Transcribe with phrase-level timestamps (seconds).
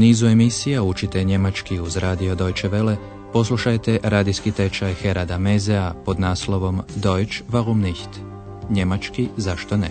[0.00, 2.96] nizu emisija učite njemački uz radio Deutsche Welle,
[3.32, 8.08] poslušajte radijski tečaj Herada Mezea pod naslovom Deutsch warum nicht?
[8.70, 9.90] Njemački zašto ne?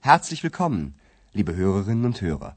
[0.00, 0.92] Herzlich willkommen,
[1.34, 2.50] liebe Hörerinnen und Hörer.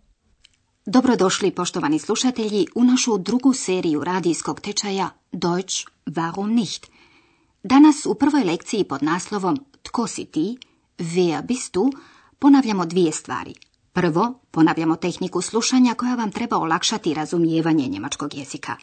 [0.85, 6.91] Dobrodošli, poštovani slušatelji, u našu drugu seriju radijskog tečaja Deutsch warum nicht?
[7.63, 10.57] Danas u prvoj lekciji pod naslovom Tko si ti?
[10.97, 11.91] Wer bist du?
[12.39, 13.53] Ponavljamo dvije stvari.
[13.93, 18.75] Prvo, ponavljamo tehniku slušanja koja vam treba olakšati razumijevanje njemačkog jezika.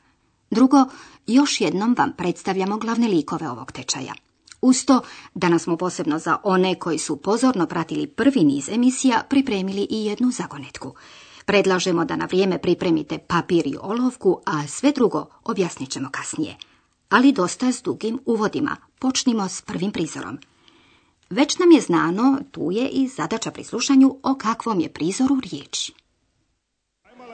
[0.50, 0.84] Drugo,
[1.26, 4.14] još jednom vam predstavljamo glavne likove ovog tečaja.
[4.60, 5.00] Uz to,
[5.34, 10.30] danas smo posebno za one koji su pozorno pratili prvi niz emisija pripremili i jednu
[10.30, 10.94] zagonetku.
[11.46, 16.56] Predlažemo da na vrijeme pripremite papir i olovku, a sve drugo objasnit ćemo kasnije.
[17.08, 18.76] Ali dosta s dugim uvodima.
[18.98, 20.38] Počnimo s prvim prizorom.
[21.30, 25.90] Već nam je znano, tu je i zadaća pri slušanju o kakvom je prizoru riječ.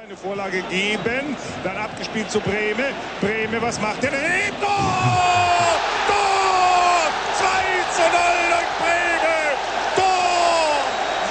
[0.04, 1.84] Eine Vorlage geben, dann!
[2.14, 2.30] 2
[7.96, 9.36] zu 0 durch Breme!
[9.96, 10.78] Tor!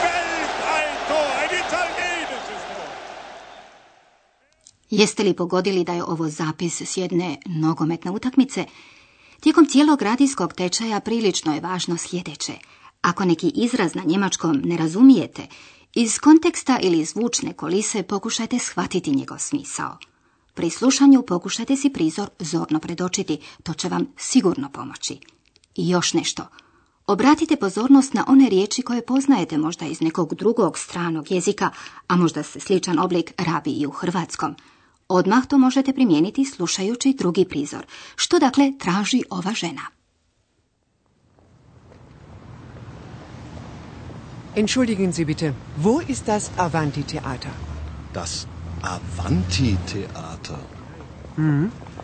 [0.03, 1.29] Welch ein Tor!
[1.41, 2.87] Ein italienisches Tor!
[4.93, 8.65] Jeste li pogodili da je ovo zapis s jedne nogometne utakmice?
[9.39, 12.53] Tijekom cijelog radijskog tečaja prilično je važno sljedeće.
[13.01, 15.47] Ako neki izraz na njemačkom ne razumijete,
[15.93, 19.97] iz konteksta ili zvučne kolise pokušajte shvatiti njegov smisao.
[20.53, 25.17] Pri slušanju pokušajte si prizor zorno predočiti, to će vam sigurno pomoći.
[25.75, 26.43] I još nešto.
[27.07, 31.69] Obratite pozornost na one riječi koje poznajete možda iz nekog drugog stranog jezika,
[32.07, 34.55] a možda se sličan oblik rabi i u hrvatskom.
[35.13, 37.85] Odmah to možete primijeniti slušajući drugi prizor.
[38.15, 39.81] Što dakle traži ova žena?
[44.55, 45.53] Entschuldigen Sie bitte,
[45.83, 47.51] wo ist das Avanti-Theater?
[48.13, 48.47] Das
[48.81, 50.57] Avanti-Theater.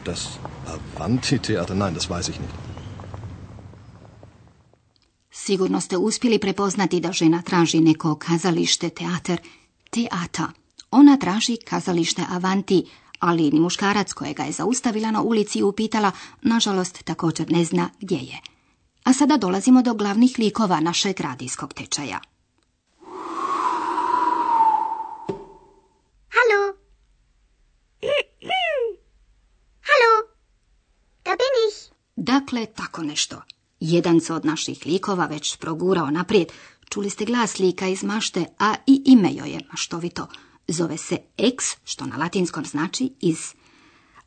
[0.06, 0.28] Das
[0.68, 2.53] Avanti-Theater, nein, das weiß ich nicht.
[5.31, 9.40] Sigurno ste uspjeli prepoznati da žena traži neko kazalište, teater,
[9.90, 10.59] teata.
[10.92, 12.86] Ona traži kazalište Avanti,
[13.20, 16.12] ali ni muškarac kojega je zaustavila na ulici i upitala,
[16.42, 18.40] nažalost također ne zna gdje je.
[19.04, 22.20] A sada dolazimo do glavnih likova našeg radijskog tečaja.
[26.36, 26.74] Hallo.
[29.90, 30.14] Hallo.
[31.26, 31.92] Da bin ich.
[32.16, 33.42] Dakle, tako nešto.
[33.80, 36.48] Jedan se od naših likova već progurao naprijed.
[36.90, 40.28] Čuli ste glas lika iz mašte, a i ime joj je maštovito.
[40.72, 43.53] Zove se ex, što na latinskom znači iz.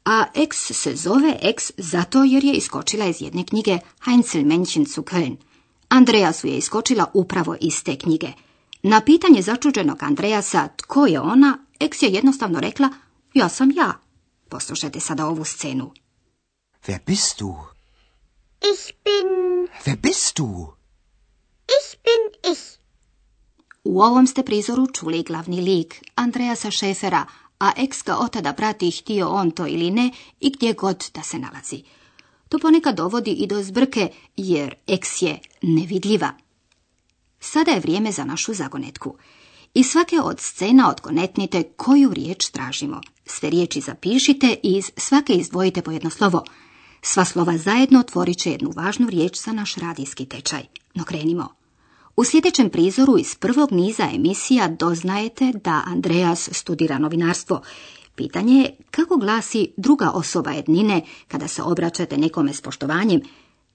[0.04, 5.36] A ex se zove ex zato jer je iskočila iz jedne knjige Heinzelmännchen zu Köln.
[5.88, 8.28] Andreasu je iskočila upravo iz te knjige.
[8.82, 12.88] Na pitanje začuđenog Andreasa tko je ona, ex je jednostavno rekla
[13.34, 13.98] ja sam ja.
[14.48, 15.92] Poslušajte sada ovu scenu.
[16.86, 17.56] Wer bist du?
[18.60, 19.68] Ich bin.
[19.84, 20.74] Wer bist du?
[21.66, 22.78] Ich bin ich.
[23.84, 27.26] U ovom ste prizoru čuli glavni lik, Andreasa Šefera,
[27.58, 30.10] a ex ga otada prati htio on to ili ne
[30.40, 31.82] i gdje god da se nalazi.
[32.48, 36.32] To ponekad dovodi i do zbrke, jer ex je nevidljiva.
[37.40, 39.14] Sada je vrijeme za našu zagonetku.
[39.74, 43.00] Iz svake od scena odgonetnite koju riječ tražimo.
[43.26, 46.44] Sve riječi zapišite i iz svake izdvojite po jedno slovo.
[47.02, 50.62] Sva slova zajedno otvorit će jednu važnu riječ za naš radijski tečaj.
[50.94, 51.61] No krenimo.
[52.16, 57.62] U sljedećem prizoru iz prvog niza emisija doznajete da Andreas studira novinarstvo.
[58.14, 63.20] Pitanje je kako glasi druga osoba jednine kada se obraćate nekome s poštovanjem.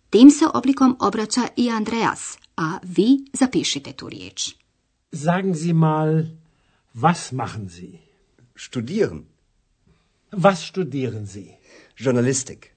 [0.09, 4.55] Tim se oblikom obraća i Andreas, a vi zapišite tu riječ.
[5.11, 6.23] Sagen Sie mal,
[6.95, 7.99] was machen Sie?
[8.55, 9.23] Studieren.
[10.31, 11.57] Was studieren Sie?
[11.97, 12.76] Journalistik.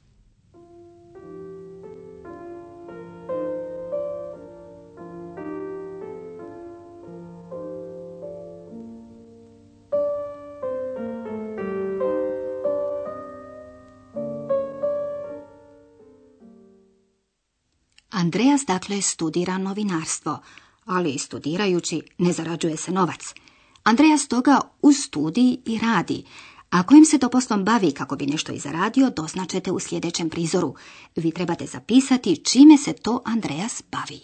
[18.20, 20.38] Andreas dakle studira novinarstvo,
[20.84, 23.34] ali studirajući ne zarađuje se novac.
[23.82, 26.24] Andreas toga uz studij i radi,
[26.70, 30.74] a kojim se to poslom bavi kako bi nešto i zaradio, doznačete u sljedećem prizoru.
[31.16, 34.20] Vi trebate zapisati čime se to Andreas bavi.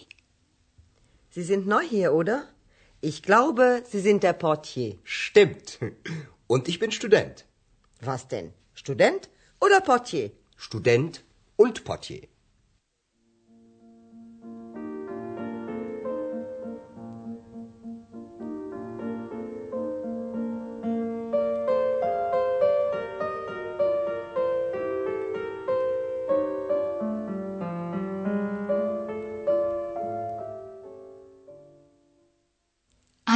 [1.33, 2.39] Sie sind neu hier, oder?
[3.01, 4.95] Ich glaube, Sie sind der Portier.
[5.05, 5.77] Stimmt.
[6.47, 7.43] Und ich bin Student.
[8.01, 8.51] Was denn?
[8.75, 9.21] Student
[9.61, 10.29] oder Portier?
[10.57, 11.19] Student
[11.57, 12.36] und Portier.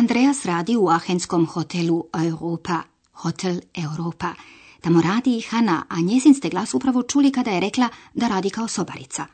[0.02, 2.82] Andreas radi u ahenskom hotelu Europa,
[3.14, 4.34] Hotel Europa.
[4.82, 8.50] Tamo radi i Hana, a njezin ste glas upravo čuli kada je rekla da radi
[8.50, 9.26] kao sobarica.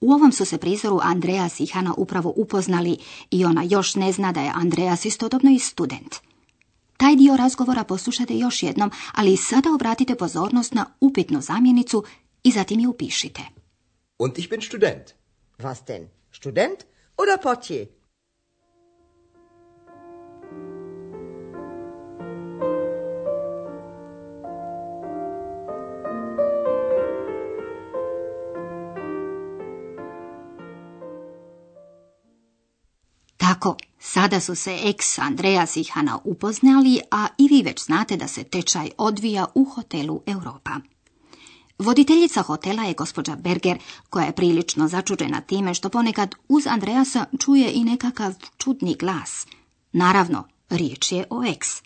[0.00, 2.98] U ovom su se prizoru Andreas i Hana upravo upoznali
[3.30, 6.14] i ona još ne zna da je Andreas istodobno i student.
[6.96, 12.04] Taj dio razgovora poslušajte još jednom, ali sada obratite pozornost na upitnu zamjenicu
[12.42, 13.42] i zatim je upišite.
[14.18, 15.02] Und ich bin Student.
[15.58, 16.08] Was denn?
[16.32, 16.78] Student
[17.16, 17.99] oder Portier?
[33.60, 38.28] Tako, sada su se ex Andreas i Hana upoznali, a i vi već znate da
[38.28, 40.70] se tečaj odvija u hotelu Europa.
[41.78, 43.78] Voditeljica hotela je gospođa Berger,
[44.10, 49.46] koja je prilično začuđena time što ponekad uz Andreasa čuje i nekakav čudni glas.
[49.92, 51.82] Naravno, riječ je o ex.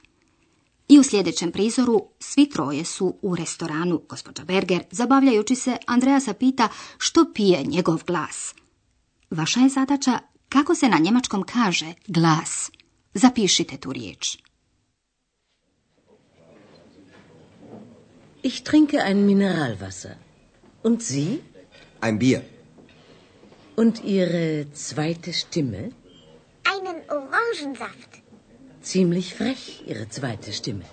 [0.89, 4.01] I u sljedećem prizoru svi troje su u restoranu.
[4.09, 6.69] Gospođa Berger, zabavljajući se, Andreasa pita
[6.99, 8.55] što pije njegov glas.
[9.31, 10.19] Vaša je zadaća
[10.55, 12.71] kako se na njemačkom kaže glas.
[13.15, 14.39] Zapišite tu riječ.
[18.43, 20.15] Ich trinke ein Mineralwasser.
[20.83, 21.39] Und Sie?
[22.01, 22.41] Ein Bier.
[23.77, 25.83] Und Ihre zweite Stimme?
[26.75, 28.11] Einen Orangensaft.
[28.83, 30.85] Ziemlich frech, Ihre zweite Stimme.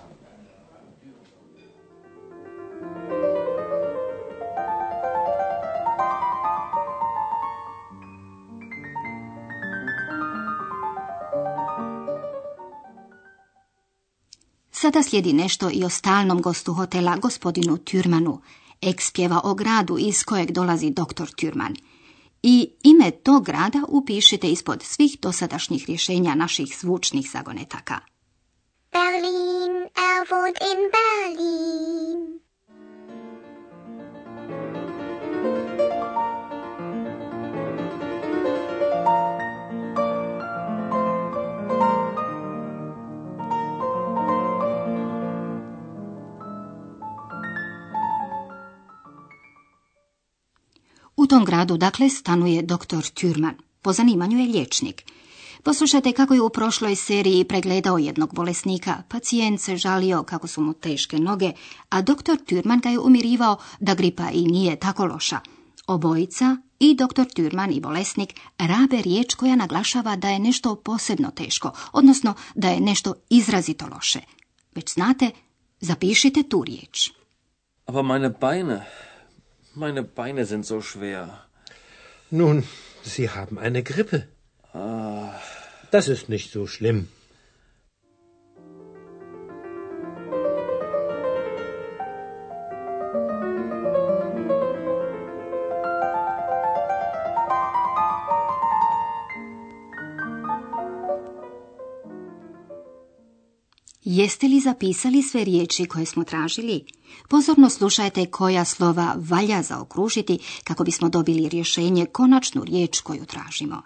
[14.82, 18.40] Sada slijedi nešto i o stalnom gostu hotela, gospodinu Tjurmanu.
[18.80, 21.76] Eks pjeva o gradu iz kojeg dolazi doktor Tjurman.
[22.42, 27.98] I ime tog grada upišite ispod svih dosadašnjih rješenja naših zvučnih zagonetaka.
[28.92, 29.72] Berlin,
[30.08, 32.01] er wohnt in Berlin.
[51.32, 53.54] Tom gradu, dakle, stanuje doktor Tjurman.
[53.82, 55.04] Po zanimanju je liječnik.
[55.62, 59.02] Poslušajte kako je u prošloj seriji pregledao jednog bolesnika.
[59.08, 61.52] Pacijent se žalio kako su mu teške noge,
[61.88, 65.40] a doktor Tjurman ga je umirivao da gripa i nije tako loša.
[65.86, 71.72] Obojica, i doktor Tjurman i bolesnik, rabe riječ koja naglašava da je nešto posebno teško,
[71.92, 74.20] odnosno da je nešto izrazito loše.
[74.74, 75.30] Već znate,
[75.80, 77.10] zapišite tu riječ.
[77.86, 78.86] Aber meine Beine,
[79.74, 81.44] meine Beine sind so schwer.
[82.30, 82.64] Nun,
[83.02, 84.26] Sie haben eine Grippe.
[84.72, 85.32] Ah,
[85.90, 87.08] Das ist nicht so schlimm.
[104.04, 106.84] Jeste li zapisali sve riječi koje smo tražili?
[107.28, 113.82] Pozorno slušajte koja slova valja zaokružiti kako bismo dobili rješenje konačnu riječ koju tražimo.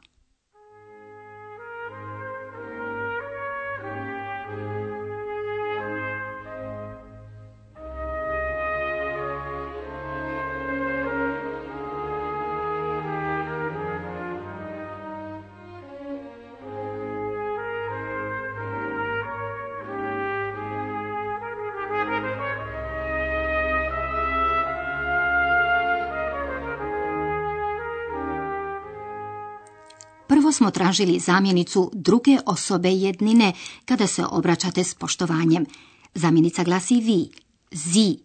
[30.46, 33.52] Prvo smo tražili zamjenicu druge osobe jednine
[33.84, 35.66] kada se obraćate s poštovanjem.
[36.14, 37.30] Zamjenica glasi vi,
[37.70, 38.18] zi.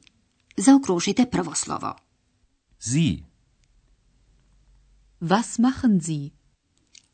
[0.57, 1.95] Zaokružite prvo slovo.
[2.79, 3.17] Sie.
[5.21, 6.29] Was machen Sie?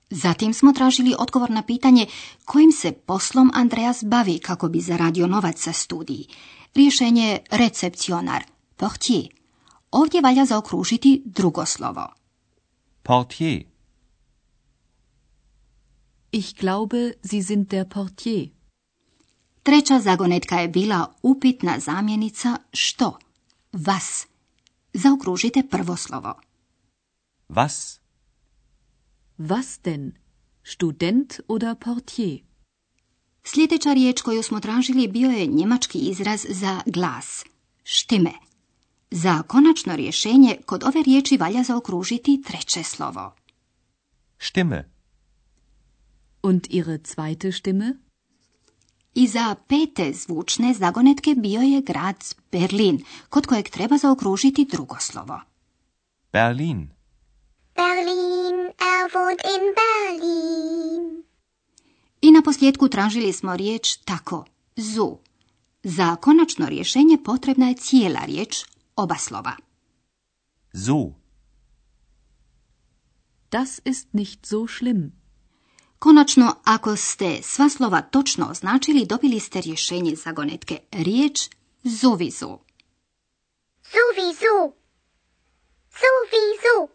[0.09, 2.05] Zatim smo tražili odgovor na pitanje
[2.45, 6.27] kojim se poslom Andreas bavi kako bi zaradio novac za studiji.
[6.75, 8.43] Rješenje je recepcionar,
[8.75, 9.27] portier.
[9.91, 12.07] Ovdje valja zaokružiti drugo slovo.
[13.03, 13.76] Portier.
[16.41, 18.49] Ich glaube, Sie sind der Portier.
[19.63, 23.19] Treća zagonetka je bila upitna zamjenica što?
[23.71, 24.27] Vas.
[24.93, 26.33] Zaokružite prvo slovo.
[27.49, 27.99] Was?
[29.37, 30.11] Was denn?
[30.63, 32.39] Student oder Portier?
[33.43, 37.43] Sljedeća riječ koju smo tražili bio je njemački izraz za glas.
[37.83, 38.33] Štime.
[39.11, 43.35] Za konačno rješenje kod ove riječi valja zaokružiti treće slovo.
[44.39, 44.96] Stimme.
[46.41, 47.97] Und Ihre zweite Stimme?
[49.13, 55.39] I za pete zvučne zagonetke bio je grad Berlin, kod kojeg treba zaokružiti drugo slovo.
[56.31, 56.89] Berlin.
[57.75, 61.23] Berlin, er wohnt in Berlin.
[62.21, 65.17] I na posljedku tražili smo riječ tako, zu.
[65.83, 68.65] Za konačno rješenje potrebna je cijela riječ,
[68.95, 69.55] oba slova.
[70.73, 71.13] So.
[73.51, 75.16] Das ist nicht so schlimm.
[75.99, 80.79] Konačno, ako ste sva slova točno označili, dobili ste rješenje zagonetke.
[80.91, 81.49] Riječ
[81.83, 82.57] sowieso.
[83.83, 84.73] Sowieso.
[86.01, 86.87] Sowieso.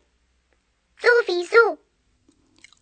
[1.02, 1.76] Sowieso.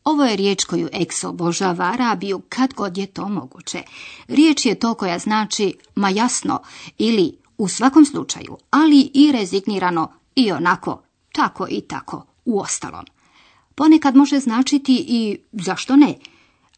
[0.04, 3.82] Ovo je riječ koju Eks obožava Arabiju kad god je to moguće.
[4.28, 6.62] Riječ je to koja znači ma jasno
[6.98, 13.04] ili u svakom slučaju, ali i rezignirano i onako, tako i tako, u ostalom.
[13.80, 16.14] Ponekad može značiti i zašto ne,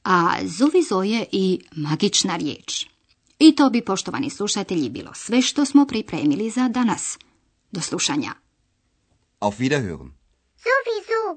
[0.04, 2.87] a zuvizo je i magična riječ.
[3.38, 7.18] I to bi, poštovani slušatelji, bilo sve što smo pripremili za danas.
[7.73, 8.32] Do slušanja.
[9.40, 10.11] Auf Wiederhören.
[10.56, 11.37] Sowieso.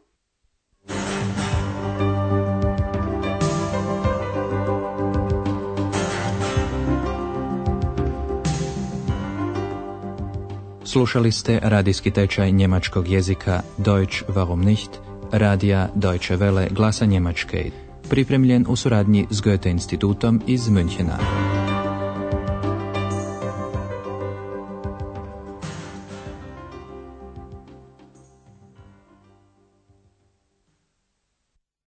[10.86, 14.90] Slušali ste radijski tečaj njemačkog jezika Deutsch warum nicht,
[15.38, 17.72] radija Deutsche Welle glasa Njemačke,
[18.10, 21.55] pripremljen u suradnji s Goethe institutom iz Münchena.